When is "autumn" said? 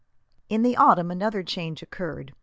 0.77-1.11